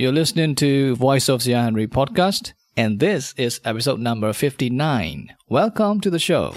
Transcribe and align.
You're 0.00 0.12
listening 0.12 0.54
to 0.54 0.96
Voice 0.96 1.28
of 1.28 1.42
Sayar 1.42 1.64
Henry 1.64 1.86
podcast, 1.86 2.54
and 2.74 3.00
this 3.00 3.34
is 3.36 3.60
episode 3.66 4.00
number 4.00 4.32
59. 4.32 5.36
Welcome 5.46 6.00
to 6.00 6.08
the 6.08 6.18
show. 6.18 6.54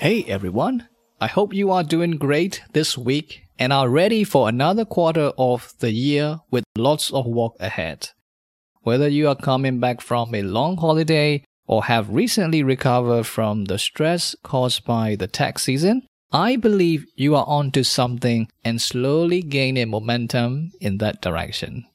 Hey 0.00 0.24
everyone, 0.26 0.88
I 1.20 1.28
hope 1.28 1.54
you 1.54 1.70
are 1.70 1.84
doing 1.84 2.16
great 2.16 2.62
this 2.72 2.98
week 2.98 3.44
and 3.60 3.72
are 3.72 3.88
ready 3.88 4.24
for 4.24 4.48
another 4.48 4.84
quarter 4.84 5.30
of 5.38 5.72
the 5.78 5.92
year 5.92 6.40
with 6.50 6.64
lots 6.76 7.12
of 7.12 7.26
work 7.26 7.52
ahead. 7.60 8.08
Whether 8.82 9.08
you 9.08 9.28
are 9.28 9.36
coming 9.36 9.80
back 9.80 10.00
from 10.00 10.34
a 10.34 10.42
long 10.42 10.76
holiday 10.76 11.44
or 11.66 11.84
have 11.84 12.10
recently 12.10 12.62
recovered 12.62 13.24
from 13.26 13.66
the 13.66 13.78
stress 13.78 14.34
caused 14.42 14.84
by 14.84 15.16
the 15.16 15.26
tax 15.26 15.64
season, 15.64 16.06
I 16.32 16.56
believe 16.56 17.06
you 17.16 17.34
are 17.34 17.46
onto 17.46 17.82
something 17.82 18.48
and 18.64 18.80
slowly 18.82 19.42
gaining 19.42 19.90
momentum 19.90 20.72
in 20.80 20.98
that 20.98 21.22
direction. 21.22 21.86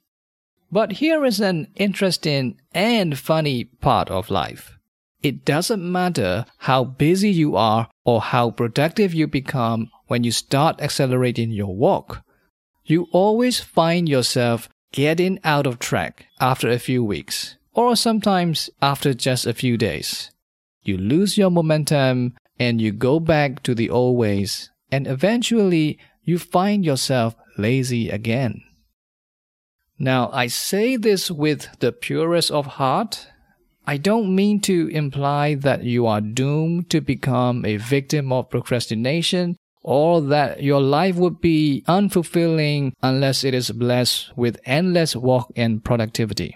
But 0.71 0.93
here 0.93 1.23
is 1.23 1.39
an 1.39 1.67
interesting 1.75 2.59
and 2.73 3.17
funny 3.17 3.65
part 3.65 4.09
of 4.09 4.31
life. 4.31 4.77
It 5.21 5.45
doesn't 5.45 5.89
matter 5.89 6.45
how 6.57 6.83
busy 6.83 7.29
you 7.29 7.55
are 7.55 7.89
or 8.03 8.21
how 8.21 8.49
productive 8.49 9.13
you 9.13 9.27
become 9.27 9.91
when 10.07 10.23
you 10.23 10.31
start 10.31 10.81
accelerating 10.81 11.51
your 11.51 11.75
walk. 11.75 12.23
You 12.85 13.07
always 13.11 13.59
find 13.59 14.09
yourself 14.09 14.67
getting 14.93 15.39
out 15.43 15.67
of 15.67 15.79
track 15.79 16.27
after 16.39 16.69
a 16.69 16.79
few 16.79 17.03
weeks, 17.03 17.57
or 17.73 17.95
sometimes 17.95 18.69
after 18.81 19.13
just 19.13 19.45
a 19.45 19.53
few 19.53 19.75
days. 19.75 20.31
You 20.83 20.97
lose 20.97 21.37
your 21.37 21.49
momentum 21.49 22.35
and 22.59 22.79
you 22.79 22.91
go 22.93 23.19
back 23.19 23.63
to 23.63 23.75
the 23.75 23.89
old 23.89 24.17
ways, 24.17 24.69
and 24.91 25.07
eventually 25.07 25.97
you 26.23 26.37
find 26.39 26.85
yourself 26.85 27.35
lazy 27.57 28.09
again. 28.09 28.61
Now, 29.97 30.29
I 30.31 30.47
say 30.47 30.95
this 30.95 31.31
with 31.31 31.67
the 31.79 31.91
purest 31.91 32.51
of 32.51 32.65
heart. 32.77 33.27
I 33.87 33.97
don't 33.97 34.33
mean 34.33 34.61
to 34.61 34.87
imply 34.89 35.55
that 35.55 35.83
you 35.83 36.05
are 36.05 36.21
doomed 36.21 36.89
to 36.91 37.01
become 37.01 37.65
a 37.65 37.77
victim 37.77 38.31
of 38.31 38.49
procrastination 38.49 39.57
or 39.83 40.21
that 40.21 40.63
your 40.63 40.81
life 40.81 41.15
would 41.15 41.41
be 41.41 41.83
unfulfilling 41.87 42.93
unless 43.03 43.43
it 43.43 43.53
is 43.53 43.69
blessed 43.71 44.31
with 44.35 44.59
endless 44.65 45.15
work 45.15 45.47
and 45.55 45.83
productivity. 45.83 46.55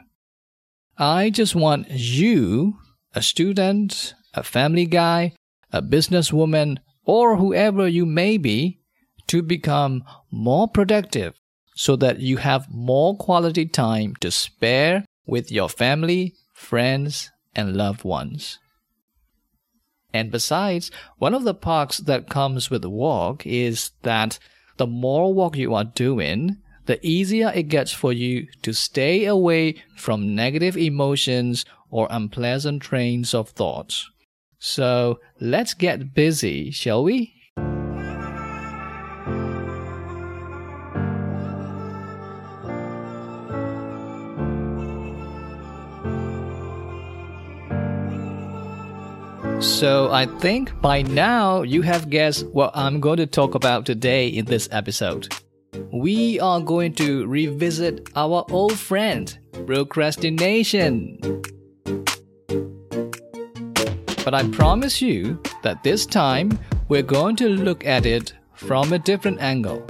I 0.98 1.30
just 1.30 1.54
want 1.54 1.92
you, 1.92 2.78
a 3.14 3.22
student, 3.22 4.16
a 4.34 4.44
family 4.44 4.86
guy, 4.86 5.34
a 5.72 5.82
businesswoman, 5.82 6.78
or 7.06 7.38
whoever 7.38 7.88
you 7.88 8.06
may 8.06 8.38
be, 8.38 8.80
to 9.28 9.44
become 9.44 10.04
more 10.32 10.68
productive 10.68 11.34
so 11.76 11.96
that 11.98 12.20
you 12.20 12.38
have 12.38 12.72
more 12.72 13.16
quality 13.16 13.66
time 13.66 14.16
to 14.22 14.32
spare 14.32 15.06
with 15.28 15.52
your 15.52 15.70
family, 15.70 16.34
friends, 16.54 17.30
and 17.54 17.76
loved 17.76 18.04
ones. 18.04 18.58
And 20.18 20.32
besides, 20.32 20.90
one 21.20 21.36
of 21.36 21.44
the 21.44 21.54
perks 21.54 22.00
that 22.00 22.28
comes 22.28 22.72
with 22.72 22.82
the 22.82 22.90
walk 22.90 23.46
is 23.46 23.92
that 24.02 24.40
the 24.78 24.88
more 24.88 25.32
walk 25.32 25.56
you 25.56 25.76
are 25.76 25.84
doing, 25.84 26.58
the 26.88 27.00
easier 27.06 27.52
it 27.54 27.68
gets 27.68 27.92
for 27.92 28.12
you 28.12 28.48
to 28.64 28.74
stay 28.74 29.26
away 29.26 29.76
from 29.96 30.34
negative 30.34 30.76
emotions 30.76 31.66
or 31.92 32.08
unpleasant 32.10 32.82
trains 32.82 33.36
of 33.36 33.50
thoughts. 33.50 34.10
So 34.58 35.20
let's 35.40 35.76
get 35.76 36.16
busy, 36.16 36.72
shall 36.72 37.04
we? 37.04 37.36
So 49.78 50.10
I 50.12 50.26
think 50.26 50.82
by 50.82 51.04
now 51.04 51.62
you 51.62 51.84
have 51.84 52.10
guessed 52.10 52.48
what 52.48 52.72
I'm 52.74 53.00
going 53.00 53.18
to 53.18 53.28
talk 53.28 53.54
about 53.54 53.86
today 53.86 54.28
in 54.28 54.46
this 54.46 54.68
episode. 54.72 55.32
We 55.94 56.40
are 56.40 56.60
going 56.60 56.94
to 56.96 57.28
revisit 57.28 58.10
our 58.16 58.44
old 58.50 58.74
friend, 58.74 59.38
procrastination. 59.68 61.20
But 64.26 64.34
I 64.34 64.50
promise 64.52 65.00
you 65.00 65.40
that 65.62 65.84
this 65.84 66.08
time 66.08 66.58
we're 66.90 67.04
going 67.04 67.36
to 67.36 67.48
look 67.48 67.86
at 67.86 68.08
it 68.08 68.34
from 68.56 68.94
a 68.94 68.98
different 68.98 69.40
angle. 69.42 69.86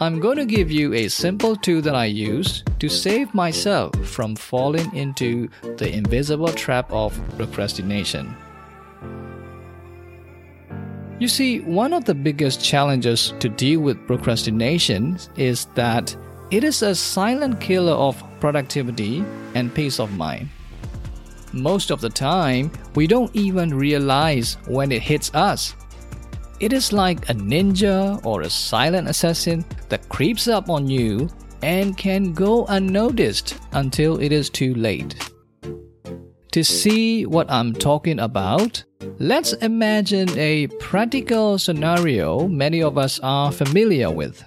I'm 0.00 0.20
going 0.20 0.38
to 0.38 0.46
give 0.46 0.70
you 0.70 0.94
a 0.94 1.08
simple 1.08 1.54
tool 1.54 1.82
that 1.82 1.94
I 1.94 2.06
use 2.06 2.64
to 2.78 2.88
save 2.88 3.34
myself 3.34 3.94
from 4.06 4.34
falling 4.36 4.94
into 4.96 5.50
the 5.76 5.92
invisible 5.92 6.48
trap 6.48 6.90
of 6.90 7.20
procrastination. 7.36 8.34
You 11.18 11.28
see, 11.28 11.60
one 11.60 11.94
of 11.94 12.04
the 12.04 12.14
biggest 12.14 12.62
challenges 12.62 13.32
to 13.40 13.48
deal 13.48 13.80
with 13.80 14.06
procrastination 14.06 15.18
is 15.36 15.64
that 15.74 16.14
it 16.50 16.62
is 16.62 16.82
a 16.82 16.94
silent 16.94 17.58
killer 17.58 17.94
of 17.94 18.22
productivity 18.38 19.24
and 19.54 19.74
peace 19.74 19.98
of 19.98 20.12
mind. 20.12 20.50
Most 21.54 21.90
of 21.90 22.02
the 22.02 22.10
time, 22.10 22.70
we 22.94 23.06
don't 23.06 23.34
even 23.34 23.72
realize 23.72 24.58
when 24.66 24.92
it 24.92 25.00
hits 25.00 25.34
us. 25.34 25.74
It 26.60 26.74
is 26.74 26.92
like 26.92 27.30
a 27.30 27.34
ninja 27.34 28.24
or 28.26 28.42
a 28.42 28.50
silent 28.50 29.08
assassin 29.08 29.64
that 29.88 30.08
creeps 30.10 30.48
up 30.48 30.68
on 30.68 30.86
you 30.86 31.30
and 31.62 31.96
can 31.96 32.34
go 32.34 32.66
unnoticed 32.66 33.58
until 33.72 34.20
it 34.20 34.32
is 34.32 34.50
too 34.50 34.74
late. 34.74 35.32
To 36.56 36.64
see 36.64 37.26
what 37.26 37.50
I'm 37.50 37.74
talking 37.74 38.18
about, 38.18 38.82
Let's 39.18 39.52
imagine 39.52 40.30
a 40.38 40.68
practical 40.80 41.58
scenario 41.58 42.48
many 42.48 42.82
of 42.82 42.96
us 42.96 43.20
are 43.22 43.52
familiar 43.52 44.10
with. 44.10 44.42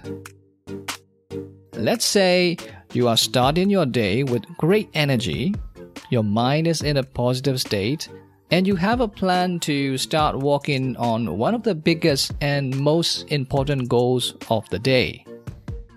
Let's 1.74 2.04
say 2.04 2.56
you 2.92 3.06
are 3.06 3.16
starting 3.16 3.70
your 3.70 3.86
day 3.86 4.24
with 4.24 4.42
great 4.58 4.90
energy, 4.92 5.54
your 6.10 6.24
mind 6.24 6.66
is 6.66 6.82
in 6.82 6.96
a 6.96 7.04
positive 7.04 7.60
state, 7.60 8.08
and 8.50 8.66
you 8.66 8.74
have 8.74 9.00
a 9.00 9.06
plan 9.06 9.60
to 9.60 9.96
start 9.96 10.36
working 10.36 10.96
on 10.96 11.38
one 11.38 11.54
of 11.54 11.62
the 11.62 11.76
biggest 11.76 12.32
and 12.40 12.76
most 12.76 13.30
important 13.30 13.88
goals 13.88 14.34
of 14.50 14.68
the 14.70 14.80
day. 14.80 15.24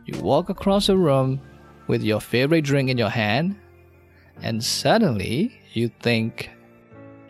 You 0.06 0.20
walk 0.20 0.50
across 0.50 0.90
a 0.90 0.98
room 0.98 1.42
with 1.88 2.04
your 2.04 2.22
favorite 2.22 2.66
drink 2.66 2.92
in 2.92 3.00
your 3.00 3.10
hand, 3.10 3.56
and 4.44 4.64
suddenly 4.64 5.60
you 5.74 5.90
think, 6.02 6.50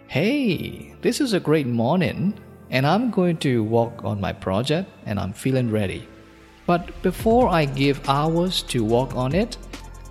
Hey, 0.07 0.93
this 1.01 1.19
is 1.19 1.33
a 1.33 1.39
great 1.39 1.65
morning, 1.65 2.37
and 2.69 2.85
I'm 2.85 3.09
going 3.09 3.37
to 3.37 3.63
work 3.63 4.03
on 4.03 4.21
my 4.21 4.31
project 4.31 4.89
and 5.05 5.19
I'm 5.19 5.33
feeling 5.33 5.71
ready. 5.71 6.07
But 6.65 7.01
before 7.01 7.49
I 7.49 7.65
give 7.65 8.07
hours 8.07 8.61
to 8.63 8.83
work 8.83 9.15
on 9.15 9.33
it, 9.33 9.57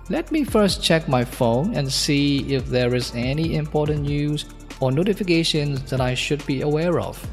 let 0.09 0.31
me 0.31 0.43
first 0.43 0.83
check 0.83 1.07
my 1.07 1.23
phone 1.23 1.75
and 1.75 1.91
see 1.91 2.53
if 2.53 2.67
there 2.67 2.93
is 2.93 3.13
any 3.15 3.55
important 3.55 4.01
news 4.01 4.45
or 4.79 4.91
notifications 4.91 5.89
that 5.89 6.01
I 6.01 6.13
should 6.13 6.45
be 6.45 6.61
aware 6.61 6.99
of. 6.99 7.25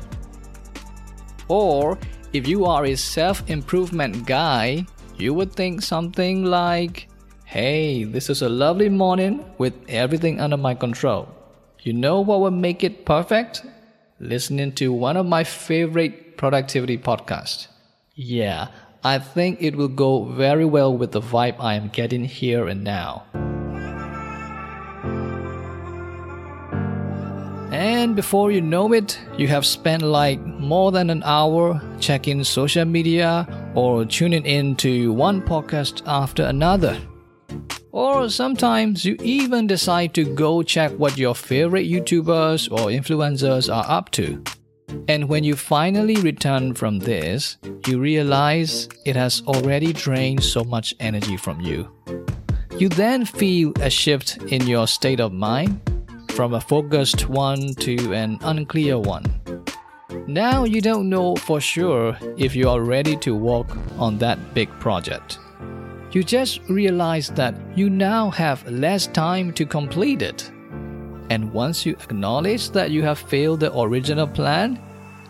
Or 1.48 1.98
if 2.32 2.46
you 2.46 2.64
are 2.64 2.86
a 2.86 2.94
self 2.94 3.42
improvement 3.50 4.24
guy, 4.24 4.86
you 5.18 5.34
would 5.34 5.52
think 5.52 5.82
something 5.82 6.44
like, 6.44 7.09
Hey, 7.50 8.04
this 8.04 8.30
is 8.30 8.42
a 8.42 8.48
lovely 8.48 8.88
morning 8.88 9.44
with 9.58 9.74
everything 9.88 10.38
under 10.38 10.56
my 10.56 10.72
control. 10.72 11.28
You 11.80 11.92
know 11.92 12.20
what 12.20 12.38
would 12.42 12.52
make 12.52 12.84
it 12.84 13.04
perfect? 13.04 13.66
Listening 14.20 14.70
to 14.74 14.92
one 14.92 15.16
of 15.16 15.26
my 15.26 15.42
favorite 15.42 16.36
productivity 16.36 16.96
podcasts. 16.96 17.66
Yeah, 18.14 18.68
I 19.02 19.18
think 19.18 19.60
it 19.60 19.74
will 19.74 19.88
go 19.88 20.26
very 20.26 20.64
well 20.64 20.96
with 20.96 21.10
the 21.10 21.20
vibe 21.20 21.56
I 21.58 21.74
am 21.74 21.88
getting 21.88 22.24
here 22.24 22.68
and 22.68 22.84
now. 22.84 23.24
And 27.72 28.14
before 28.14 28.52
you 28.52 28.60
know 28.60 28.92
it, 28.92 29.18
you 29.36 29.48
have 29.48 29.66
spent 29.66 30.02
like 30.02 30.38
more 30.38 30.92
than 30.92 31.10
an 31.10 31.24
hour 31.24 31.82
checking 31.98 32.44
social 32.44 32.84
media 32.84 33.44
or 33.74 34.04
tuning 34.04 34.46
in 34.46 34.76
to 34.76 35.12
one 35.12 35.42
podcast 35.42 36.02
after 36.06 36.44
another. 36.44 36.96
Or 37.92 38.28
sometimes 38.28 39.04
you 39.04 39.16
even 39.22 39.66
decide 39.66 40.14
to 40.14 40.24
go 40.24 40.62
check 40.62 40.92
what 40.92 41.18
your 41.18 41.34
favorite 41.34 41.90
YouTubers 41.90 42.70
or 42.70 42.88
influencers 42.88 43.72
are 43.72 43.84
up 43.88 44.10
to. 44.12 44.42
And 45.08 45.28
when 45.28 45.44
you 45.44 45.56
finally 45.56 46.16
return 46.16 46.74
from 46.74 46.98
this, 46.98 47.56
you 47.86 48.00
realize 48.00 48.88
it 49.04 49.16
has 49.16 49.42
already 49.46 49.92
drained 49.92 50.42
so 50.42 50.64
much 50.64 50.94
energy 51.00 51.36
from 51.36 51.60
you. 51.60 51.90
You 52.78 52.88
then 52.88 53.24
feel 53.24 53.72
a 53.80 53.90
shift 53.90 54.38
in 54.52 54.66
your 54.66 54.86
state 54.86 55.20
of 55.20 55.32
mind 55.32 55.80
from 56.30 56.54
a 56.54 56.60
focused 56.60 57.28
one 57.28 57.74
to 57.74 58.14
an 58.14 58.38
unclear 58.42 58.98
one. 58.98 59.24
Now 60.26 60.64
you 60.64 60.80
don't 60.80 61.08
know 61.08 61.36
for 61.36 61.60
sure 61.60 62.16
if 62.36 62.54
you 62.54 62.68
are 62.68 62.82
ready 62.82 63.16
to 63.16 63.34
work 63.34 63.66
on 63.98 64.18
that 64.18 64.54
big 64.54 64.70
project. 64.78 65.38
You 66.12 66.24
just 66.24 66.60
realize 66.68 67.28
that 67.30 67.54
you 67.76 67.88
now 67.88 68.30
have 68.30 68.68
less 68.68 69.06
time 69.06 69.52
to 69.52 69.64
complete 69.64 70.22
it. 70.22 70.50
And 71.30 71.52
once 71.52 71.86
you 71.86 71.92
acknowledge 71.92 72.70
that 72.70 72.90
you 72.90 73.04
have 73.04 73.20
failed 73.20 73.60
the 73.60 73.78
original 73.78 74.26
plan, 74.26 74.80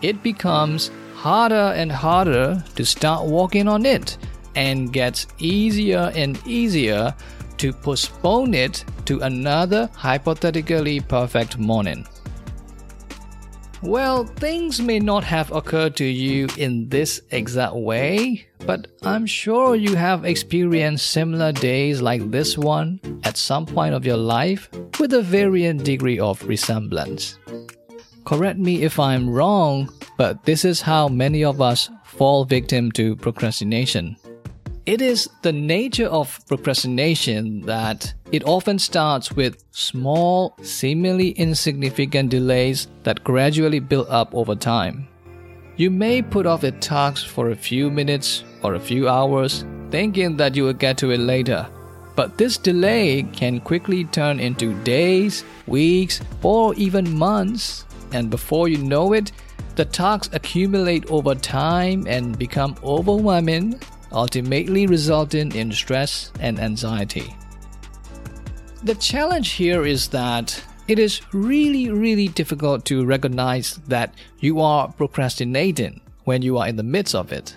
it 0.00 0.23
becomes 0.23 0.91
harder 1.15 1.75
and 1.77 1.93
harder 1.93 2.65
to 2.77 2.87
start 2.87 3.27
working 3.27 3.69
on 3.69 3.85
it 3.85 4.17
and 4.55 4.91
gets 4.91 5.27
easier 5.38 6.11
and 6.15 6.41
easier 6.47 7.15
to 7.59 7.75
postpone 7.75 8.55
it 8.55 8.83
to 9.05 9.21
another 9.21 9.91
hypothetically 9.94 11.00
perfect 11.00 11.59
morning. 11.59 12.06
Well, 13.83 14.25
things 14.25 14.81
may 14.81 14.99
not 14.99 15.25
have 15.25 15.53
occurred 15.53 15.94
to 15.97 16.06
you 16.06 16.49
in 16.56 16.88
this 16.88 17.21
exact 17.31 17.75
way, 17.75 18.47
but 18.67 18.87
I'm 19.03 19.27
sure 19.27 19.75
you 19.75 19.95
have 19.95 20.25
experienced 20.25 21.11
similar 21.11 21.53
days 21.53 22.01
like 22.01 22.31
this 22.31 22.57
one 22.59 23.01
at 23.25 23.37
some 23.37 23.67
point 23.67 23.95
of 23.95 24.07
your 24.07 24.17
life 24.17 24.69
with 24.99 25.12
a 25.15 25.23
varying 25.23 25.79
degree 25.79 26.19
of 26.19 26.43
resemblance. 26.47 27.39
Correct 28.25 28.59
me 28.59 28.83
if 28.83 28.99
I'm 28.99 29.29
wrong, 29.29 29.93
but 30.17 30.45
this 30.45 30.65
is 30.65 30.81
how 30.81 31.09
many 31.09 31.45
of 31.45 31.61
us 31.61 31.91
fall 32.05 32.45
victim 32.45 32.93
to 32.93 33.17
procrastination. 33.17 34.17
It 34.87 35.03
is 35.03 35.29
the 35.43 35.53
nature 35.53 36.07
of 36.07 36.41
procrastination 36.49 37.61
that 37.62 38.15
it 38.33 38.45
often 38.45 38.79
starts 38.79 39.31
with 39.33 39.62
small, 39.71 40.57
seemingly 40.62 41.31
insignificant 41.31 42.31
delays 42.31 42.89
that 43.03 43.23
gradually 43.23 43.81
build 43.81 44.07
up 44.09 44.35
over 44.35 44.55
time. 44.55 45.10
You 45.77 45.91
may 45.91 46.23
put 46.23 46.47
off 46.47 46.65
a 46.65 46.73
task 46.73 47.27
for 47.27 47.51
a 47.51 47.57
few 47.57 47.91
minutes 47.91 48.45
or 48.63 48.75
a 48.75 48.81
few 48.81 49.09
hours, 49.09 49.65
thinking 49.91 50.37
that 50.37 50.55
you 50.55 50.65
will 50.65 50.73
get 50.73 50.99
to 50.99 51.11
it 51.11 51.21
later. 51.21 51.67
But 52.17 52.37
this 52.37 52.59
delay 52.59 53.23
can 53.23 53.61
quickly 53.61 54.05
turn 54.05 54.41
into 54.41 54.75
days, 54.83 55.45
weeks, 55.67 56.21
or 56.43 56.75
even 56.75 57.17
months, 57.17 57.87
and 58.13 58.29
before 58.29 58.69
you 58.69 58.79
know 58.79 59.13
it, 59.15 59.33
the 59.77 59.85
tasks 59.85 60.29
accumulate 60.35 61.11
over 61.11 61.35
time 61.35 62.07
and 62.07 62.39
become 62.39 62.77
overwhelming 62.83 63.81
ultimately 64.13 64.87
resulting 64.87 65.55
in 65.55 65.73
stress 65.73 66.33
and 66.41 66.59
anxiety. 66.59 67.35
The 68.83 68.95
challenge 68.95 69.53
here 69.53 69.85
is 69.85 70.09
that 70.09 70.63
it 70.91 70.99
is 70.99 71.21
really, 71.33 71.89
really 71.89 72.27
difficult 72.27 72.85
to 72.85 73.07
recognize 73.07 73.77
that 73.87 74.13
you 74.41 74.61
are 74.61 74.93
procrastinating 74.93 76.01
when 76.25 76.43
you 76.43 76.59
are 76.59 76.67
in 76.67 76.75
the 76.75 76.83
midst 76.83 77.15
of 77.15 77.31
it. 77.31 77.57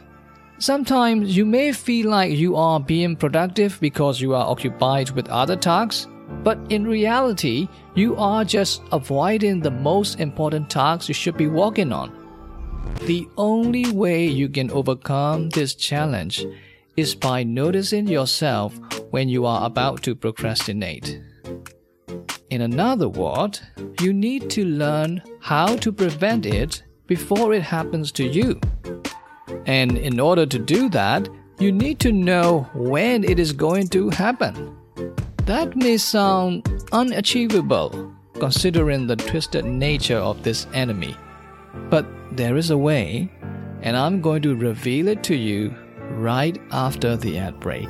Sometimes 0.60 1.36
you 1.36 1.44
may 1.44 1.72
feel 1.72 2.12
like 2.12 2.32
you 2.32 2.56
are 2.56 2.80
being 2.80 3.16
productive 3.16 3.80
because 3.82 4.22
you 4.22 4.36
are 4.36 4.48
occupied 4.48 5.10
with 5.10 5.28
other 5.30 5.56
tasks, 5.56 6.08
but 6.44 6.60
in 6.70 6.86
reality, 6.86 7.68
you 7.96 8.16
are 8.18 8.46
just 8.46 8.84
avoiding 8.92 9.60
the 9.60 9.72
most 9.72 10.20
important 10.20 10.70
tasks 10.70 11.08
you 11.08 11.16
should 11.16 11.36
be 11.36 11.48
working 11.48 11.92
on. 11.92 12.14
The 13.08 13.28
only 13.38 13.92
way 13.92 14.28
you 14.28 14.48
can 14.48 14.70
overcome 14.70 15.50
this 15.50 15.74
challenge 15.74 16.46
is 16.96 17.16
by 17.16 17.42
noticing 17.42 18.08
yourself 18.08 18.78
when 19.10 19.28
you 19.28 19.48
are 19.48 19.66
about 19.66 20.04
to 20.04 20.14
procrastinate. 20.14 21.20
In 22.50 22.62
another 22.62 23.10
word, 23.10 23.60
you 24.00 24.14
need 24.14 24.50
to 24.52 24.66
learn 24.66 25.22
how 25.40 25.76
to 25.78 25.92
prevent 25.92 26.46
it 26.46 26.84
before 27.08 27.54
it 27.54 27.64
happens 27.64 28.12
to 28.14 28.24
you. 28.24 28.60
And 29.66 29.98
in 29.98 30.20
order 30.20 30.46
to 30.46 30.60
do 30.60 30.90
that, 30.90 31.28
you 31.60 31.72
need 31.72 32.00
to 32.00 32.12
know 32.12 32.68
when 32.74 33.24
it 33.24 33.40
is 33.40 33.54
going 33.54 33.88
to 33.90 34.10
happen. 34.10 34.76
That 35.46 35.76
may 35.76 35.98
sound 35.98 36.68
unachievable 36.92 38.14
considering 38.40 39.08
the 39.08 39.16
twisted 39.16 39.66
nature 39.66 40.18
of 40.18 40.44
this 40.44 40.68
enemy. 40.74 41.16
But 41.90 42.06
there 42.32 42.58
is 42.58 42.70
a 42.72 42.78
way, 42.78 43.32
and 43.82 43.96
I'm 43.96 44.22
going 44.22 44.42
to 44.44 44.56
reveal 44.56 45.08
it 45.08 45.24
to 45.24 45.36
you 45.36 45.74
right 46.12 46.60
after 46.72 47.16
the 47.16 47.38
ad 47.38 47.60
break. 47.60 47.90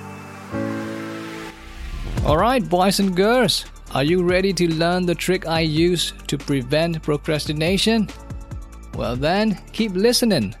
All 2.23 2.37
right, 2.37 2.63
boys 2.69 2.99
and 2.99 3.15
girls, 3.15 3.65
are 3.95 4.03
you 4.03 4.23
ready 4.23 4.53
to 4.53 4.71
learn 4.71 5.07
the 5.07 5.15
trick 5.15 5.47
I 5.47 5.61
use 5.61 6.13
to 6.27 6.37
prevent 6.37 7.01
procrastination? 7.01 8.07
Well, 8.93 9.15
then, 9.15 9.57
keep 9.73 9.93
listening. 9.93 10.53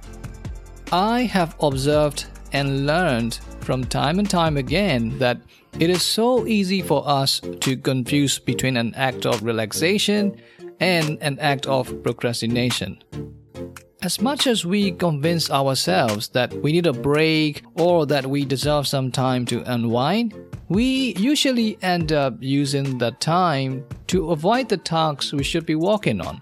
I 0.91 1.21
have 1.21 1.55
observed 1.61 2.25
and 2.51 2.87
learned 2.87 3.39
from 3.59 3.83
time 3.83 4.17
and 4.17 4.27
time 4.27 4.57
again 4.57 5.19
that 5.19 5.39
it 5.79 5.91
is 5.91 6.01
so 6.01 6.47
easy 6.47 6.81
for 6.81 7.07
us 7.07 7.39
to 7.39 7.77
confuse 7.77 8.39
between 8.39 8.75
an 8.75 8.95
act 8.95 9.27
of 9.27 9.43
relaxation 9.43 10.41
and 10.79 11.19
an 11.21 11.37
act 11.37 11.67
of 11.67 12.01
procrastination. 12.01 13.03
As 14.03 14.19
much 14.19 14.47
as 14.47 14.65
we 14.65 14.93
convince 14.93 15.51
ourselves 15.51 16.29
that 16.29 16.51
we 16.63 16.71
need 16.71 16.87
a 16.87 16.93
break 16.93 17.63
or 17.75 18.07
that 18.07 18.25
we 18.25 18.45
deserve 18.45 18.87
some 18.87 19.11
time 19.11 19.45
to 19.45 19.61
unwind, 19.71 20.33
we 20.69 21.13
usually 21.17 21.77
end 21.83 22.11
up 22.11 22.33
using 22.39 22.97
that 22.97 23.21
time 23.21 23.85
to 24.07 24.31
avoid 24.31 24.69
the 24.69 24.77
tasks 24.77 25.33
we 25.33 25.43
should 25.43 25.67
be 25.67 25.75
working 25.75 26.19
on. 26.19 26.41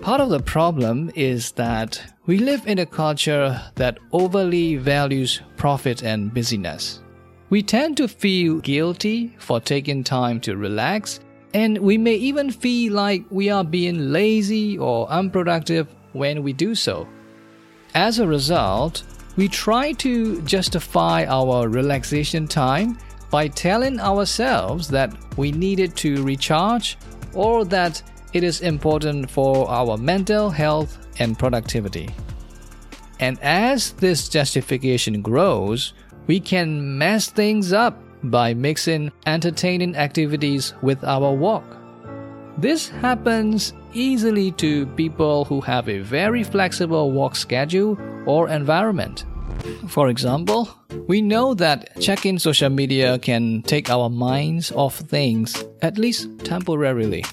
Part 0.00 0.20
of 0.20 0.30
the 0.30 0.40
problem 0.40 1.12
is 1.14 1.52
that 1.52 2.02
we 2.26 2.38
live 2.38 2.66
in 2.66 2.80
a 2.80 2.86
culture 2.86 3.62
that 3.76 3.98
overly 4.10 4.74
values 4.74 5.42
profit 5.56 6.02
and 6.02 6.34
busyness. 6.34 7.02
We 7.50 7.62
tend 7.62 7.98
to 7.98 8.08
feel 8.08 8.58
guilty 8.58 9.36
for 9.38 9.60
taking 9.60 10.02
time 10.02 10.40
to 10.40 10.56
relax, 10.56 11.20
and 11.54 11.78
we 11.78 11.98
may 11.98 12.14
even 12.14 12.50
feel 12.50 12.94
like 12.94 13.24
we 13.30 13.48
are 13.48 13.64
being 13.64 14.10
lazy 14.10 14.76
or 14.76 15.08
unproductive 15.08 15.86
when 16.12 16.42
we 16.42 16.52
do 16.52 16.74
so. 16.74 17.06
As 17.94 18.18
a 18.18 18.26
result, 18.26 19.02
we 19.36 19.48
try 19.48 19.92
to 19.92 20.42
justify 20.42 21.24
our 21.26 21.68
relaxation 21.68 22.46
time 22.46 22.98
by 23.30 23.48
telling 23.48 24.00
ourselves 24.00 24.88
that 24.88 25.14
we 25.36 25.52
needed 25.52 25.96
to 25.96 26.22
recharge 26.22 26.98
or 27.32 27.64
that 27.64 28.02
it 28.32 28.42
is 28.44 28.60
important 28.60 29.30
for 29.30 29.68
our 29.68 29.96
mental 29.96 30.50
health 30.50 30.98
and 31.18 31.38
productivity. 31.38 32.08
And 33.18 33.38
as 33.42 33.92
this 33.92 34.28
justification 34.28 35.20
grows, 35.22 35.92
we 36.26 36.40
can 36.40 36.96
mess 36.98 37.28
things 37.28 37.72
up 37.72 38.02
by 38.22 38.54
mixing 38.54 39.10
entertaining 39.26 39.96
activities 39.96 40.74
with 40.82 41.02
our 41.04 41.32
work. 41.32 41.79
This 42.60 42.90
happens 42.90 43.72
easily 43.94 44.52
to 44.60 44.84
people 44.88 45.46
who 45.46 45.62
have 45.62 45.88
a 45.88 46.00
very 46.00 46.44
flexible 46.44 47.10
work 47.10 47.34
schedule 47.34 47.96
or 48.26 48.50
environment. 48.50 49.24
For 49.88 50.10
example, 50.10 50.68
we 51.06 51.22
know 51.22 51.54
that 51.54 51.98
checking 52.02 52.38
social 52.38 52.68
media 52.68 53.18
can 53.18 53.62
take 53.62 53.88
our 53.88 54.10
minds 54.10 54.72
off 54.72 54.98
things, 54.98 55.64
at 55.80 55.96
least 55.96 56.28
temporarily. 56.44 57.24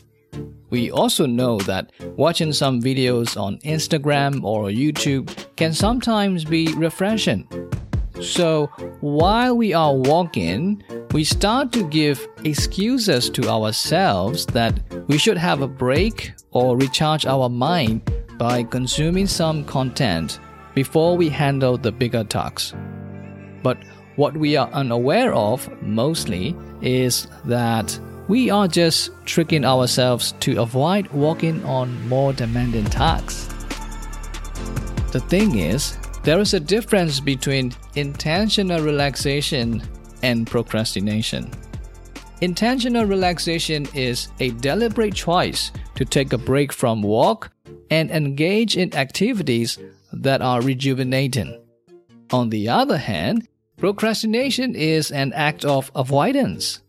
We 0.69 0.91
also 0.91 1.25
know 1.25 1.59
that 1.59 1.91
watching 2.15 2.53
some 2.53 2.81
videos 2.81 3.35
on 3.35 3.57
Instagram 3.65 4.45
or 4.45 4.69
YouTube 4.69 5.27
can 5.57 5.73
sometimes 5.73 6.45
be 6.45 6.73
refreshing. 6.75 7.49
So, 8.21 8.67
while 9.01 9.57
we 9.57 9.73
are 9.73 9.93
walking, 9.93 10.83
we 11.13 11.23
start 11.23 11.71
to 11.71 11.83
give 11.83 12.27
excuses 12.43 13.29
to 13.29 13.47
ourselves 13.47 14.45
that 14.47 14.79
we 15.07 15.17
should 15.17 15.37
have 15.37 15.61
a 15.61 15.67
break 15.67 16.33
or 16.51 16.77
recharge 16.77 17.25
our 17.25 17.49
mind 17.49 18.01
by 18.37 18.63
consuming 18.63 19.25
some 19.25 19.63
content 19.65 20.39
before 20.75 21.15
we 21.15 21.29
handle 21.29 21.77
the 21.77 21.91
bigger 21.91 22.23
tasks. 22.23 22.73
But 23.63 23.77
what 24.17 24.35
we 24.35 24.57
are 24.57 24.69
unaware 24.71 25.33
of 25.33 25.69
mostly 25.81 26.55
is 26.81 27.27
that 27.45 27.99
we 28.27 28.49
are 28.49 28.67
just 28.67 29.11
tricking 29.25 29.63
ourselves 29.63 30.33
to 30.41 30.61
avoid 30.61 31.07
working 31.13 31.63
on 31.63 32.07
more 32.09 32.33
demanding 32.33 32.85
tasks. 32.85 33.47
The 35.11 35.23
thing 35.29 35.59
is, 35.59 35.97
there 36.23 36.39
is 36.39 36.53
a 36.53 36.59
difference 36.59 37.21
between 37.21 37.73
intentional 37.95 38.81
relaxation 38.81 39.81
and 40.23 40.47
procrastination. 40.47 41.51
Intentional 42.41 43.05
relaxation 43.05 43.87
is 43.93 44.29
a 44.39 44.51
deliberate 44.51 45.15
choice 45.15 45.71
to 45.95 46.05
take 46.05 46.33
a 46.33 46.37
break 46.37 46.71
from 46.71 47.01
work 47.01 47.51
and 47.89 48.11
engage 48.11 48.77
in 48.77 48.93
activities 48.95 49.79
that 50.13 50.41
are 50.41 50.61
rejuvenating. 50.61 51.59
On 52.31 52.49
the 52.49 52.69
other 52.69 52.97
hand, 52.97 53.47
procrastination 53.77 54.75
is 54.75 55.11
an 55.11 55.33
act 55.33 55.65
of 55.65 55.91
avoidance. 55.95 56.81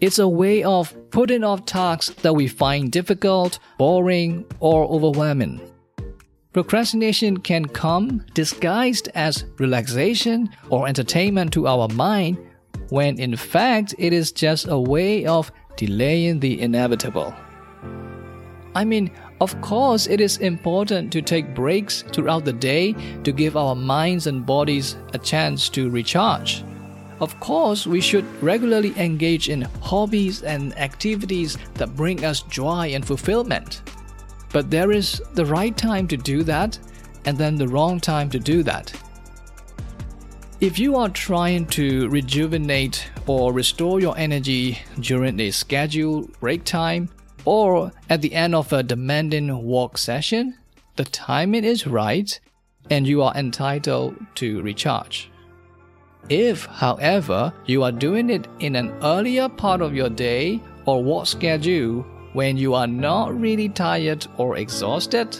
It's 0.00 0.18
a 0.18 0.28
way 0.28 0.62
of 0.64 0.94
putting 1.10 1.44
off 1.44 1.64
tasks 1.64 2.10
that 2.22 2.34
we 2.34 2.48
find 2.48 2.90
difficult, 2.90 3.58
boring, 3.78 4.44
or 4.60 4.84
overwhelming. 4.86 5.60
Procrastination 6.52 7.36
can 7.36 7.66
come 7.66 8.24
disguised 8.34 9.08
as 9.14 9.44
relaxation 9.58 10.48
or 10.70 10.88
entertainment 10.88 11.52
to 11.52 11.66
our 11.66 11.88
mind, 11.88 12.38
when 12.90 13.18
in 13.18 13.36
fact 13.36 13.94
it 13.98 14.12
is 14.12 14.32
just 14.32 14.68
a 14.68 14.78
way 14.78 15.26
of 15.26 15.50
delaying 15.76 16.40
the 16.40 16.60
inevitable. 16.60 17.34
I 18.74 18.84
mean, 18.84 19.10
of 19.40 19.58
course, 19.60 20.06
it 20.06 20.20
is 20.20 20.38
important 20.38 21.12
to 21.12 21.22
take 21.22 21.54
breaks 21.54 22.02
throughout 22.12 22.44
the 22.44 22.52
day 22.52 22.94
to 23.24 23.32
give 23.32 23.56
our 23.56 23.74
minds 23.74 24.26
and 24.26 24.44
bodies 24.44 24.96
a 25.14 25.18
chance 25.18 25.68
to 25.70 25.90
recharge. 25.90 26.64
Of 27.20 27.38
course, 27.40 27.86
we 27.86 28.02
should 28.02 28.26
regularly 28.42 28.92
engage 28.98 29.48
in 29.48 29.62
hobbies 29.80 30.42
and 30.42 30.76
activities 30.78 31.56
that 31.74 31.96
bring 31.96 32.24
us 32.24 32.42
joy 32.42 32.92
and 32.94 33.06
fulfillment. 33.06 33.82
But 34.52 34.70
there 34.70 34.92
is 34.92 35.22
the 35.34 35.46
right 35.46 35.76
time 35.76 36.06
to 36.08 36.16
do 36.16 36.42
that, 36.42 36.78
and 37.24 37.38
then 37.38 37.56
the 37.56 37.68
wrong 37.68 37.98
time 38.00 38.28
to 38.30 38.38
do 38.38 38.62
that. 38.64 38.92
If 40.58 40.78
you 40.78 40.96
are 40.96 41.10
trying 41.10 41.66
to 41.66 42.08
rejuvenate 42.08 43.10
or 43.26 43.52
restore 43.52 44.00
your 44.00 44.16
energy 44.16 44.78
during 44.98 45.38
a 45.38 45.50
scheduled 45.50 46.32
break 46.40 46.64
time 46.64 47.10
or 47.44 47.92
at 48.08 48.22
the 48.22 48.32
end 48.32 48.54
of 48.54 48.72
a 48.72 48.82
demanding 48.82 49.66
work 49.66 49.98
session, 49.98 50.56
the 50.96 51.04
timing 51.04 51.64
is 51.64 51.86
right 51.86 52.40
and 52.88 53.06
you 53.06 53.22
are 53.22 53.34
entitled 53.34 54.16
to 54.36 54.62
recharge. 54.62 55.30
If, 56.30 56.64
however, 56.64 57.52
you 57.66 57.82
are 57.82 57.92
doing 57.92 58.30
it 58.30 58.48
in 58.58 58.76
an 58.76 58.94
earlier 59.02 59.50
part 59.50 59.82
of 59.82 59.94
your 59.94 60.08
day 60.08 60.62
or 60.86 61.04
work 61.04 61.26
schedule 61.26 62.00
when 62.32 62.56
you 62.56 62.72
are 62.72 62.86
not 62.86 63.38
really 63.38 63.68
tired 63.68 64.26
or 64.38 64.56
exhausted, 64.56 65.38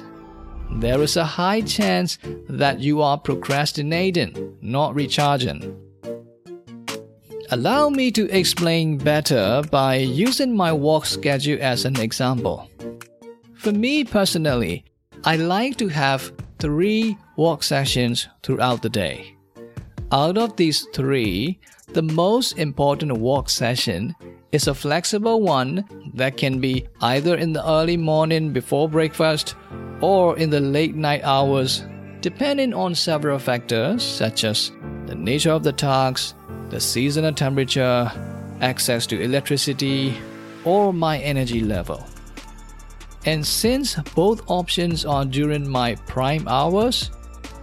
there 0.71 1.01
is 1.03 1.17
a 1.17 1.25
high 1.25 1.61
chance 1.61 2.19
that 2.49 2.81
you 2.81 3.01
are 3.03 3.19
procrastinating, 3.19 4.57
not 4.61 4.95
recharging. 4.95 5.77
Allow 7.51 7.91
me 7.91 8.11
to 8.11 8.29
explain 8.37 8.99
better 8.99 9.63
by 9.71 9.97
using 9.97 10.57
my 10.57 10.73
work 10.73 11.07
schedule 11.07 11.59
as 11.61 11.85
an 11.85 12.01
example. 12.01 12.69
For 13.55 13.73
me 13.73 14.05
personally, 14.05 14.85
I 15.25 15.37
like 15.37 15.77
to 15.79 15.89
have 15.89 16.33
three 16.59 17.17
work 17.37 17.63
sessions 17.63 18.29
throughout 18.43 18.83
the 18.83 18.89
day. 18.89 19.37
Out 20.13 20.39
of 20.39 20.57
these 20.57 20.87
three, 20.93 21.59
the 21.93 22.03
most 22.03 22.59
important 22.59 23.19
work 23.19 23.49
session 23.49 24.15
is 24.53 24.69
a 24.69 24.75
flexible 24.75 25.41
one 25.41 25.85
that 26.15 26.37
can 26.37 26.61
be 26.61 26.87
either 27.01 27.37
in 27.37 27.53
the 27.53 27.69
early 27.69 27.97
morning 27.97 28.53
before 28.53 28.89
breakfast 28.89 29.55
or 30.01 30.39
in 30.39 30.51
the 30.51 30.61
late 30.61 30.95
night 30.95 31.23
hours, 31.25 31.85
depending 32.21 32.75
on 32.75 32.95
several 32.95 33.39
factors 33.39 34.03
such 34.03 34.45
as 34.45 34.73
the 35.07 35.15
nature 35.15 35.51
of 35.51 35.63
the 35.63 35.73
tasks, 35.73 36.35
the 36.71 36.81
seasonal 36.81 37.33
temperature, 37.33 38.11
access 38.61 39.07
to 39.07 39.21
electricity, 39.21 40.17
or 40.65 40.93
my 40.93 41.19
energy 41.19 41.61
level. 41.61 42.05
And 43.25 43.45
since 43.47 43.97
both 44.15 44.43
options 44.49 45.05
are 45.05 45.25
during 45.25 45.69
my 45.69 45.95
prime 46.07 46.47
hours, 46.49 47.11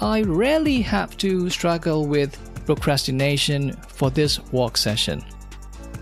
I 0.02 0.22
rarely 0.22 0.82
have 0.82 1.16
to 1.18 1.50
struggle 1.50 2.06
with 2.06 2.38
procrastination 2.66 3.74
for 3.88 4.10
this 4.10 4.40
work 4.52 4.78
session. 4.78 5.24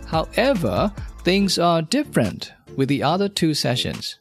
However, 0.08 0.92
things 1.24 1.60
are 1.60 1.82
different 1.82 2.54
with 2.76 2.90
the 2.90 3.04
other 3.04 3.30
two 3.30 3.54
sessions. 3.54 4.21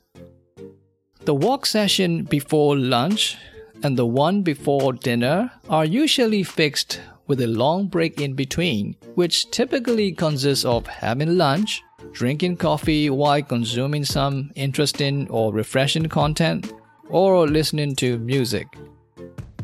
The 1.26 1.34
walk 1.34 1.66
session 1.66 2.22
before 2.24 2.78
lunch 2.78 3.36
and 3.82 3.96
the 3.96 4.06
one 4.06 4.40
before 4.40 4.94
dinner 4.94 5.52
are 5.68 5.84
usually 5.84 6.42
fixed 6.42 6.98
with 7.26 7.42
a 7.42 7.46
long 7.46 7.88
break 7.88 8.22
in 8.22 8.32
between, 8.32 8.96
which 9.16 9.50
typically 9.50 10.12
consists 10.12 10.64
of 10.64 10.86
having 10.86 11.36
lunch, 11.36 11.82
drinking 12.12 12.56
coffee 12.56 13.10
while 13.10 13.42
consuming 13.42 14.02
some 14.02 14.50
interesting 14.54 15.28
or 15.28 15.52
refreshing 15.52 16.08
content, 16.08 16.72
or 17.10 17.46
listening 17.46 17.94
to 17.96 18.18
music. 18.18 18.66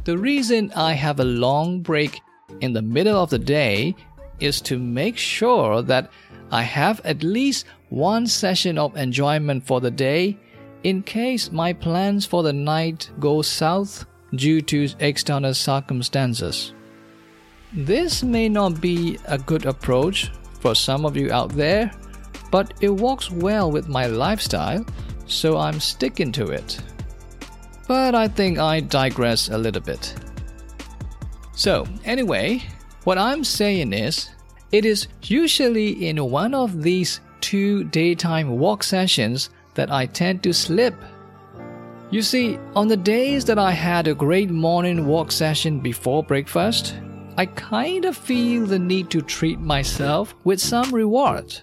The 0.04 0.18
reason 0.18 0.70
I 0.76 0.92
have 0.92 1.20
a 1.20 1.24
long 1.24 1.80
break 1.80 2.20
in 2.60 2.74
the 2.74 2.82
middle 2.82 3.16
of 3.16 3.30
the 3.30 3.38
day 3.38 3.96
is 4.40 4.60
to 4.60 4.78
make 4.78 5.16
sure 5.16 5.80
that 5.82 6.10
I 6.50 6.62
have 6.62 7.00
at 7.04 7.22
least 7.22 7.64
one 7.88 8.26
session 8.26 8.76
of 8.76 8.94
enjoyment 8.96 9.66
for 9.66 9.80
the 9.80 9.90
day 9.90 10.38
in 10.86 11.02
case 11.02 11.50
my 11.50 11.72
plans 11.72 12.24
for 12.24 12.44
the 12.44 12.52
night 12.52 13.10
go 13.18 13.42
south 13.42 14.06
due 14.36 14.60
to 14.62 14.88
external 15.00 15.52
circumstances. 15.52 16.74
This 17.72 18.22
may 18.22 18.48
not 18.48 18.80
be 18.80 19.18
a 19.26 19.36
good 19.36 19.66
approach 19.66 20.30
for 20.60 20.76
some 20.76 21.04
of 21.04 21.16
you 21.16 21.32
out 21.32 21.50
there, 21.50 21.90
but 22.52 22.72
it 22.80 22.88
works 22.88 23.32
well 23.32 23.68
with 23.68 23.88
my 23.88 24.06
lifestyle, 24.06 24.86
so 25.26 25.58
I'm 25.58 25.80
sticking 25.80 26.30
to 26.30 26.46
it. 26.50 26.78
But 27.88 28.14
I 28.14 28.28
think 28.28 28.60
I 28.60 28.78
digress 28.78 29.48
a 29.48 29.58
little 29.58 29.82
bit. 29.82 30.14
So, 31.56 31.84
anyway, 32.04 32.62
what 33.02 33.18
I'm 33.18 33.42
saying 33.42 33.92
is, 33.92 34.30
it 34.70 34.84
is 34.84 35.08
usually 35.24 36.06
in 36.06 36.30
one 36.30 36.54
of 36.54 36.84
these 36.84 37.18
two 37.40 37.82
daytime 37.84 38.56
walk 38.56 38.84
sessions 38.84 39.50
that 39.76 39.92
I 39.92 40.06
tend 40.06 40.42
to 40.42 40.52
slip. 40.52 40.94
You 42.10 42.22
see, 42.22 42.58
on 42.74 42.88
the 42.88 42.96
days 42.96 43.44
that 43.46 43.58
I 43.58 43.72
had 43.72 44.06
a 44.06 44.14
great 44.14 44.50
morning 44.50 45.06
walk 45.06 45.32
session 45.32 45.80
before 45.80 46.22
breakfast, 46.22 46.94
I 47.36 47.46
kind 47.46 48.04
of 48.04 48.16
feel 48.16 48.66
the 48.66 48.78
need 48.78 49.10
to 49.10 49.22
treat 49.22 49.60
myself 49.60 50.34
with 50.44 50.60
some 50.60 50.90
reward. 50.94 51.54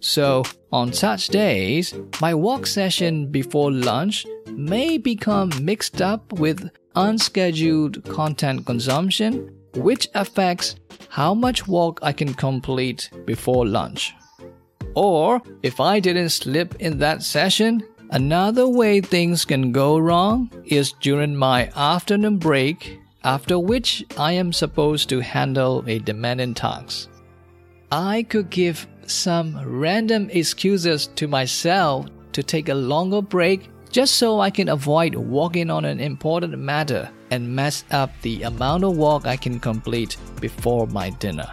So, 0.00 0.44
on 0.72 0.92
such 0.92 1.28
days, 1.28 1.94
my 2.20 2.34
walk 2.34 2.66
session 2.66 3.30
before 3.30 3.72
lunch 3.72 4.24
may 4.46 4.96
become 4.98 5.50
mixed 5.60 6.00
up 6.00 6.32
with 6.32 6.70
unscheduled 6.94 8.04
content 8.04 8.66
consumption, 8.66 9.52
which 9.74 10.08
affects 10.14 10.76
how 11.08 11.34
much 11.34 11.66
work 11.66 11.98
I 12.02 12.12
can 12.12 12.34
complete 12.34 13.10
before 13.24 13.66
lunch. 13.66 14.14
Or, 14.94 15.42
if 15.62 15.80
I 15.80 16.00
didn't 16.00 16.30
slip 16.30 16.74
in 16.76 16.98
that 16.98 17.22
session, 17.22 17.82
another 18.10 18.68
way 18.68 19.00
things 19.00 19.44
can 19.44 19.72
go 19.72 19.98
wrong 19.98 20.50
is 20.64 20.92
during 21.00 21.36
my 21.36 21.70
afternoon 21.76 22.38
break, 22.38 22.98
after 23.24 23.58
which 23.58 24.04
I 24.16 24.32
am 24.32 24.52
supposed 24.52 25.08
to 25.10 25.20
handle 25.20 25.84
a 25.86 25.98
demanding 25.98 26.54
task. 26.54 27.08
I 27.90 28.24
could 28.24 28.50
give 28.50 28.86
some 29.06 29.58
random 29.64 30.28
excuses 30.30 31.06
to 31.16 31.26
myself 31.28 32.06
to 32.32 32.42
take 32.42 32.68
a 32.68 32.74
longer 32.74 33.22
break 33.22 33.70
just 33.90 34.16
so 34.16 34.40
I 34.40 34.50
can 34.50 34.68
avoid 34.68 35.14
working 35.14 35.70
on 35.70 35.84
an 35.84 35.98
important 35.98 36.58
matter 36.58 37.08
and 37.30 37.48
mess 37.48 37.84
up 37.90 38.10
the 38.22 38.42
amount 38.42 38.84
of 38.84 38.96
walk 38.96 39.26
I 39.26 39.36
can 39.36 39.58
complete 39.58 40.16
before 40.40 40.86
my 40.86 41.10
dinner. 41.10 41.50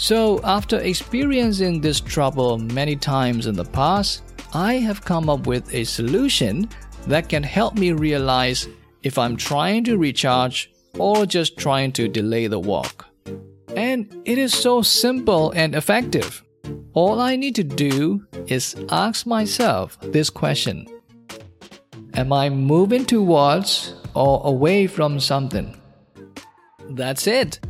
So, 0.00 0.40
after 0.44 0.80
experiencing 0.80 1.82
this 1.82 2.00
trouble 2.00 2.56
many 2.56 2.96
times 2.96 3.46
in 3.46 3.54
the 3.54 3.66
past, 3.66 4.22
I 4.54 4.76
have 4.76 5.04
come 5.04 5.28
up 5.28 5.46
with 5.46 5.74
a 5.74 5.84
solution 5.84 6.70
that 7.06 7.28
can 7.28 7.42
help 7.42 7.74
me 7.74 7.92
realize 7.92 8.66
if 9.02 9.18
I'm 9.18 9.36
trying 9.36 9.84
to 9.84 9.98
recharge 9.98 10.72
or 10.98 11.26
just 11.26 11.58
trying 11.58 11.92
to 11.92 12.08
delay 12.08 12.46
the 12.46 12.58
walk. 12.58 13.04
And 13.76 14.22
it 14.24 14.38
is 14.38 14.54
so 14.54 14.80
simple 14.80 15.50
and 15.50 15.74
effective. 15.74 16.42
All 16.94 17.20
I 17.20 17.36
need 17.36 17.54
to 17.56 17.64
do 17.64 18.26
is 18.46 18.74
ask 18.88 19.26
myself 19.26 19.98
this 20.00 20.30
question 20.30 20.86
Am 22.14 22.32
I 22.32 22.48
moving 22.48 23.04
towards 23.04 23.96
or 24.14 24.40
away 24.46 24.86
from 24.86 25.20
something? 25.20 25.78
That's 26.88 27.26
it. 27.26 27.60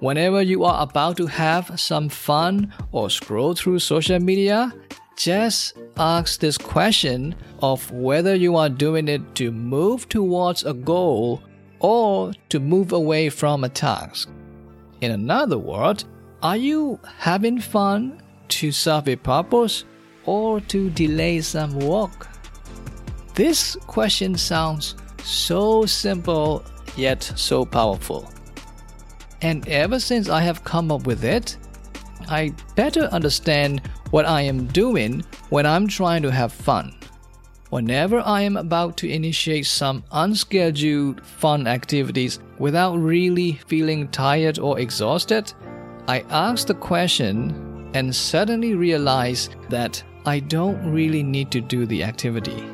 Whenever 0.00 0.40
you 0.42 0.62
are 0.62 0.80
about 0.80 1.16
to 1.16 1.26
have 1.26 1.78
some 1.78 2.08
fun 2.08 2.72
or 2.92 3.10
scroll 3.10 3.54
through 3.54 3.80
social 3.80 4.20
media, 4.20 4.72
just 5.16 5.76
ask 5.96 6.38
this 6.38 6.56
question 6.56 7.34
of 7.60 7.90
whether 7.90 8.36
you 8.36 8.54
are 8.54 8.68
doing 8.68 9.08
it 9.08 9.34
to 9.34 9.50
move 9.50 10.08
towards 10.08 10.64
a 10.64 10.72
goal 10.72 11.42
or 11.80 12.32
to 12.48 12.60
move 12.60 12.92
away 12.92 13.28
from 13.28 13.64
a 13.64 13.68
task. 13.68 14.28
In 15.00 15.10
another 15.10 15.58
word, 15.58 16.04
are 16.42 16.56
you 16.56 17.00
having 17.18 17.60
fun 17.60 18.22
to 18.48 18.70
serve 18.70 19.08
a 19.08 19.16
purpose 19.16 19.84
or 20.26 20.60
to 20.60 20.90
delay 20.90 21.40
some 21.40 21.76
work? 21.80 22.28
This 23.34 23.76
question 23.88 24.36
sounds 24.36 24.94
so 25.24 25.86
simple 25.86 26.64
yet 26.96 27.22
so 27.34 27.64
powerful. 27.64 28.30
And 29.42 29.66
ever 29.68 30.00
since 30.00 30.28
I 30.28 30.40
have 30.40 30.64
come 30.64 30.90
up 30.90 31.06
with 31.06 31.24
it, 31.24 31.56
I 32.28 32.52
better 32.74 33.04
understand 33.04 33.82
what 34.10 34.26
I 34.26 34.42
am 34.42 34.66
doing 34.66 35.24
when 35.50 35.66
I'm 35.66 35.86
trying 35.86 36.22
to 36.22 36.30
have 36.30 36.52
fun. 36.52 36.94
Whenever 37.70 38.20
I 38.20 38.42
am 38.42 38.56
about 38.56 38.96
to 38.98 39.08
initiate 39.08 39.66
some 39.66 40.02
unscheduled 40.10 41.24
fun 41.24 41.66
activities 41.66 42.38
without 42.58 42.96
really 42.96 43.60
feeling 43.66 44.08
tired 44.08 44.58
or 44.58 44.78
exhausted, 44.78 45.52
I 46.08 46.24
ask 46.30 46.66
the 46.66 46.74
question 46.74 47.90
and 47.94 48.14
suddenly 48.14 48.74
realize 48.74 49.50
that 49.68 50.02
I 50.24 50.40
don't 50.40 50.90
really 50.90 51.22
need 51.22 51.50
to 51.52 51.60
do 51.60 51.84
the 51.84 52.02
activity 52.02 52.64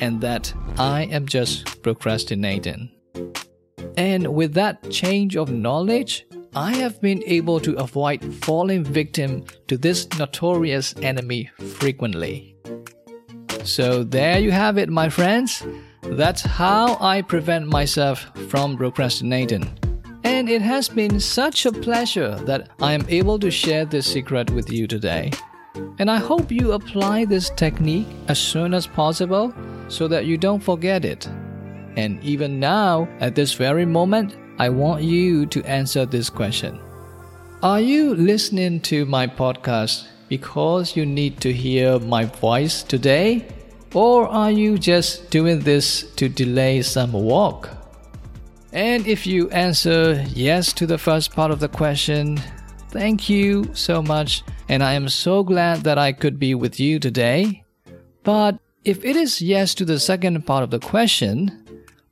and 0.00 0.20
that 0.20 0.52
I 0.78 1.04
am 1.04 1.26
just 1.26 1.82
procrastinating. 1.82 2.90
And 3.96 4.34
with 4.34 4.54
that 4.54 4.90
change 4.90 5.36
of 5.36 5.50
knowledge, 5.52 6.26
I 6.56 6.74
have 6.76 7.00
been 7.00 7.22
able 7.26 7.58
to 7.60 7.76
avoid 7.76 8.22
falling 8.44 8.84
victim 8.84 9.44
to 9.66 9.76
this 9.76 10.08
notorious 10.18 10.94
enemy 11.02 11.50
frequently. 11.58 12.56
So 13.64 14.04
there 14.04 14.38
you 14.38 14.52
have 14.52 14.78
it, 14.78 14.88
my 14.88 15.08
friends. 15.08 15.64
That's 16.02 16.42
how 16.42 16.96
I 17.00 17.22
prevent 17.22 17.66
myself 17.66 18.30
from 18.48 18.76
procrastinating. 18.76 19.78
And 20.22 20.48
it 20.48 20.62
has 20.62 20.88
been 20.88 21.18
such 21.18 21.66
a 21.66 21.72
pleasure 21.72 22.34
that 22.44 22.70
I 22.80 22.92
am 22.92 23.06
able 23.08 23.38
to 23.40 23.50
share 23.50 23.84
this 23.84 24.06
secret 24.06 24.50
with 24.50 24.70
you 24.70 24.86
today. 24.86 25.32
And 25.98 26.10
I 26.10 26.18
hope 26.18 26.52
you 26.52 26.72
apply 26.72 27.24
this 27.24 27.50
technique 27.50 28.06
as 28.28 28.38
soon 28.38 28.74
as 28.74 28.86
possible 28.86 29.52
so 29.88 30.08
that 30.08 30.26
you 30.26 30.38
don't 30.38 30.62
forget 30.62 31.04
it. 31.04 31.28
And 31.96 32.22
even 32.24 32.58
now, 32.58 33.08
at 33.20 33.34
this 33.34 33.54
very 33.54 33.84
moment, 33.84 34.36
I 34.58 34.68
want 34.68 35.02
you 35.02 35.46
to 35.46 35.62
answer 35.64 36.06
this 36.06 36.30
question 36.30 36.80
Are 37.62 37.80
you 37.80 38.14
listening 38.14 38.80
to 38.82 39.04
my 39.06 39.26
podcast 39.26 40.06
because 40.28 40.96
you 40.96 41.06
need 41.06 41.40
to 41.40 41.52
hear 41.52 41.98
my 41.98 42.24
voice 42.24 42.82
today? 42.82 43.46
Or 43.94 44.26
are 44.26 44.50
you 44.50 44.76
just 44.76 45.30
doing 45.30 45.60
this 45.60 46.10
to 46.16 46.28
delay 46.28 46.82
some 46.82 47.12
work? 47.12 47.70
And 48.72 49.06
if 49.06 49.24
you 49.24 49.48
answer 49.50 50.24
yes 50.34 50.72
to 50.72 50.86
the 50.86 50.98
first 50.98 51.32
part 51.32 51.52
of 51.52 51.60
the 51.60 51.68
question, 51.68 52.42
thank 52.90 53.28
you 53.28 53.70
so 53.72 54.02
much, 54.02 54.42
and 54.68 54.82
I 54.82 54.94
am 54.94 55.08
so 55.08 55.44
glad 55.44 55.84
that 55.84 55.96
I 55.96 56.10
could 56.12 56.40
be 56.40 56.56
with 56.56 56.80
you 56.80 56.98
today. 56.98 57.62
But 58.24 58.58
if 58.84 59.04
it 59.04 59.14
is 59.14 59.40
yes 59.40 59.74
to 59.76 59.84
the 59.84 60.00
second 60.00 60.44
part 60.44 60.64
of 60.64 60.70
the 60.70 60.80
question, 60.80 61.63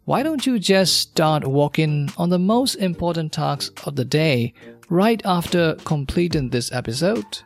why 0.05 0.23
don't 0.25 0.47
you 0.47 0.59
just 0.59 0.99
start 0.99 1.47
working 1.47 2.11
on 2.17 2.29
the 2.29 2.39
most 2.39 2.75
important 2.77 3.33
tasks 3.33 3.71
of 3.87 3.95
the 3.95 4.05
day 4.05 4.53
right 4.89 5.23
after 5.25 5.77
completing 5.85 6.51
this 6.51 6.73
episode? 6.73 7.43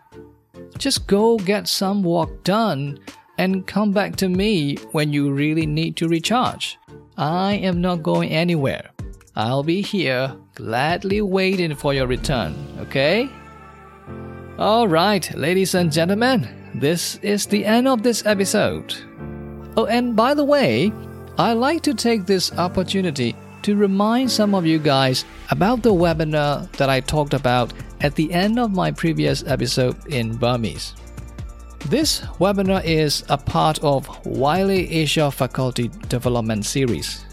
Just 0.78 1.06
go 1.06 1.36
get 1.36 1.68
some 1.68 2.02
work 2.02 2.44
done 2.44 2.98
and 3.36 3.66
come 3.66 3.92
back 3.92 4.16
to 4.16 4.28
me 4.30 4.76
when 4.92 5.12
you 5.12 5.30
really 5.30 5.66
need 5.66 5.96
to 5.96 6.08
recharge. 6.08 6.78
I 7.18 7.54
am 7.54 7.82
not 7.82 8.02
going 8.02 8.30
anywhere. 8.30 8.90
I'll 9.34 9.62
be 9.62 9.82
here, 9.82 10.34
gladly 10.54 11.20
waiting 11.20 11.74
for 11.74 11.92
your 11.92 12.06
return, 12.06 12.54
okay? 12.78 13.28
Alright, 14.58 15.36
ladies 15.36 15.74
and 15.74 15.92
gentlemen, 15.92 16.48
this 16.74 17.16
is 17.16 17.44
the 17.44 17.66
end 17.66 17.86
of 17.86 18.02
this 18.02 18.24
episode. 18.24 18.94
Oh, 19.76 19.84
and 19.84 20.16
by 20.16 20.32
the 20.32 20.44
way, 20.44 20.90
I'd 21.38 21.52
like 21.52 21.82
to 21.82 21.92
take 21.92 22.24
this 22.24 22.50
opportunity 22.54 23.36
to 23.60 23.76
remind 23.76 24.30
some 24.30 24.54
of 24.54 24.64
you 24.64 24.78
guys 24.78 25.26
about 25.50 25.82
the 25.82 25.92
webinar 25.92 26.70
that 26.78 26.88
I 26.88 27.00
talked 27.00 27.34
about 27.34 27.74
at 28.00 28.14
the 28.14 28.32
end 28.32 28.58
of 28.58 28.72
my 28.72 28.90
previous 28.90 29.44
episode 29.46 29.96
in 30.06 30.34
Burmese. 30.38 30.94
This 31.90 32.22
webinar 32.40 32.82
is 32.86 33.22
a 33.28 33.36
part 33.36 33.84
of 33.84 34.08
Wiley 34.24 34.90
Asia 34.90 35.30
Faculty 35.30 35.88
Development 36.08 36.64
Series. 36.64 37.26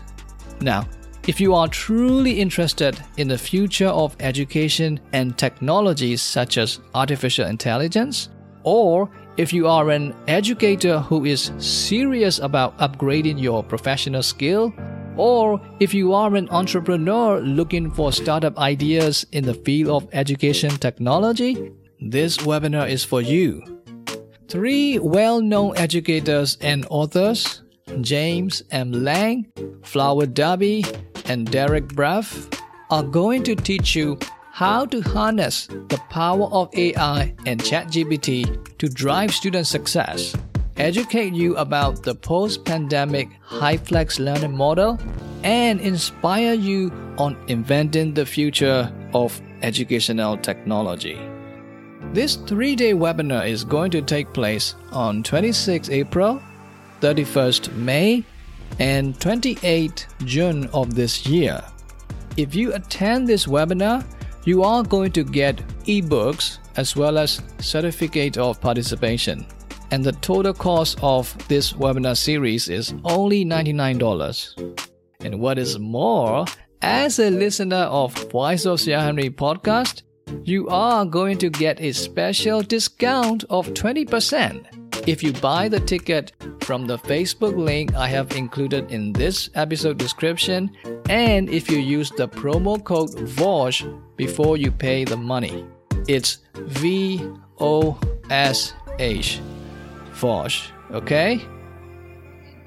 Now, 0.59 0.85
if 1.25 1.39
you 1.39 1.55
are 1.55 1.69
truly 1.69 2.41
interested 2.41 3.01
in 3.15 3.29
the 3.29 3.37
future 3.37 3.87
of 3.87 4.17
education 4.19 4.99
and 5.13 5.37
technologies 5.37 6.21
such 6.21 6.57
as 6.57 6.81
artificial 6.93 7.47
intelligence, 7.47 8.27
or 8.63 9.09
if 9.37 9.51
you 9.51 9.67
are 9.67 9.89
an 9.89 10.13
educator 10.27 10.99
who 10.99 11.25
is 11.25 11.51
serious 11.57 12.39
about 12.39 12.77
upgrading 12.77 13.41
your 13.41 13.63
professional 13.63 14.21
skill, 14.21 14.73
or 15.17 15.59
if 15.79 15.93
you 15.93 16.13
are 16.13 16.35
an 16.35 16.49
entrepreneur 16.49 17.39
looking 17.39 17.89
for 17.89 18.11
startup 18.11 18.57
ideas 18.57 19.25
in 19.31 19.43
the 19.43 19.53
field 19.53 20.03
of 20.03 20.09
education 20.13 20.71
technology, 20.77 21.71
this 21.99 22.37
webinar 22.37 22.89
is 22.89 23.03
for 23.03 23.21
you. 23.21 23.63
Three 24.47 24.99
well 24.99 25.41
known 25.41 25.75
educators 25.77 26.57
and 26.61 26.85
authors, 26.89 27.63
James 28.01 28.61
M. 28.69 28.91
Lang, 28.91 29.51
Flower 29.83 30.27
Darby, 30.27 30.85
and 31.25 31.49
Derek 31.49 31.87
Bruff, 31.89 32.49
are 32.91 33.03
going 33.03 33.41
to 33.43 33.55
teach 33.55 33.95
you 33.95 34.19
how 34.53 34.85
to 34.85 35.01
harness 35.01 35.65
the 35.65 35.99
power 36.11 36.45
of 36.51 36.69
AI 36.75 37.33
and 37.47 37.59
ChatGPT 37.59 38.77
to 38.77 38.87
drive 38.87 39.33
student 39.33 39.65
success, 39.65 40.35
educate 40.77 41.33
you 41.33 41.57
about 41.57 42.03
the 42.03 42.13
post 42.13 42.63
pandemic 42.63 43.29
HyFlex 43.49 44.19
learning 44.19 44.55
model, 44.55 44.99
and 45.41 45.81
inspire 45.81 46.53
you 46.53 46.91
on 47.17 47.35
inventing 47.47 48.13
the 48.13 48.27
future 48.27 48.93
of 49.15 49.41
educational 49.63 50.37
technology. 50.37 51.19
This 52.13 52.35
three 52.35 52.75
day 52.75 52.93
webinar 52.93 53.49
is 53.49 53.63
going 53.63 53.89
to 53.89 54.03
take 54.03 54.33
place 54.33 54.75
on 54.91 55.23
26 55.23 55.89
April, 55.89 56.39
31st 57.01 57.73
May, 57.73 58.23
and 58.77 59.19
28 59.19 60.05
June 60.25 60.69
of 60.73 60.93
this 60.93 61.25
year. 61.25 61.59
If 62.37 62.53
you 62.53 62.73
attend 62.73 63.27
this 63.27 63.47
webinar, 63.47 64.05
you 64.45 64.63
are 64.63 64.83
going 64.83 65.11
to 65.13 65.23
get 65.23 65.57
ebooks 65.85 66.59
as 66.75 66.95
well 66.95 67.17
as 67.17 67.41
certificate 67.59 68.37
of 68.37 68.59
participation. 68.59 69.45
And 69.91 70.03
the 70.03 70.11
total 70.13 70.53
cost 70.53 70.97
of 71.01 71.35
this 71.47 71.73
webinar 71.73 72.17
series 72.17 72.67
is 72.67 72.93
only 73.03 73.45
$99. 73.45 74.79
And 75.21 75.39
what 75.39 75.57
is 75.57 75.79
more, 75.79 76.45
as 76.81 77.19
a 77.19 77.29
listener 77.29 77.85
of 77.91 78.13
Voice 78.31 78.65
of 78.65 78.79
Sayar 78.79 79.03
Henry 79.03 79.29
podcast, 79.29 80.01
you 80.43 80.67
are 80.67 81.05
going 81.05 81.37
to 81.37 81.49
get 81.49 81.79
a 81.79 81.93
special 81.93 82.61
discount 82.61 83.45
of 83.49 83.67
20% 83.69 84.82
if 85.07 85.21
you 85.21 85.33
buy 85.33 85.67
the 85.67 85.79
ticket 85.79 86.31
from 86.61 86.87
the 86.87 86.97
Facebook 86.97 87.57
link 87.57 87.93
I 87.95 88.07
have 88.07 88.35
included 88.35 88.91
in 88.91 89.13
this 89.13 89.49
episode 89.55 89.97
description 89.97 90.71
and 91.09 91.49
if 91.49 91.69
you 91.69 91.77
use 91.77 92.09
the 92.11 92.27
promo 92.27 92.83
code 92.83 93.13
VOSH 93.19 93.83
before 94.15 94.57
you 94.57 94.71
pay 94.71 95.03
the 95.03 95.17
money. 95.17 95.65
It's 96.07 96.39
V 96.55 97.21
O 97.59 97.99
S 98.29 98.73
H. 98.99 99.41
VOSH, 100.13 100.71
okay? 100.91 101.41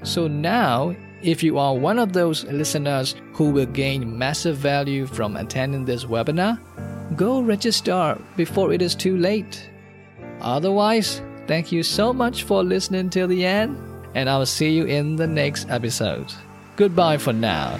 So 0.03 0.27
now 0.27 0.95
If 1.21 1.41
you 1.41 1.57
are 1.57 1.73
one 1.73 1.97
of 1.97 2.13
those 2.13 2.43
listeners 2.45 3.15
who 3.33 3.49
will 3.49 3.65
gain 3.65 4.17
massive 4.17 4.57
value 4.57 5.07
from 5.07 5.35
attending 5.35 5.83
this 5.83 6.05
webinar, 6.05 6.59
go 7.15 7.41
register 7.41 8.21
before 8.35 8.71
it 8.71 8.83
is 8.83 8.93
too 8.93 9.17
late. 9.17 9.67
Otherwise, 10.41 11.23
thank 11.47 11.71
you 11.71 11.83
so 11.83 12.13
much 12.13 12.43
for 12.43 12.63
listening 12.63 13.09
till 13.09 13.27
the 13.27 13.45
end, 13.45 13.77
and 14.13 14.29
I'll 14.29 14.45
see 14.45 14.69
you 14.69 14.85
in 14.85 15.15
the 15.15 15.27
next 15.27 15.69
episode. 15.69 16.31
Goodbye 16.75 17.17
for 17.17 17.33
now. 17.33 17.79